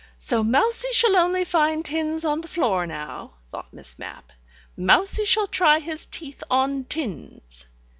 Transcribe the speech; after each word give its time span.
"So 0.17 0.43
mousie 0.43 0.91
shall 0.93 1.15
only 1.15 1.45
find 1.45 1.85
tins 1.85 2.25
on 2.25 2.41
the 2.41 2.47
floor 2.47 2.87
now," 2.87 3.33
thought 3.51 3.71
Miss 3.71 3.99
Mapp. 3.99 4.31
"Mousie 4.75 5.25
shall 5.25 5.45
try 5.45 5.77
his 5.77 6.07
teeth 6.07 6.41
on 6.49 6.85
tins." 6.85 7.67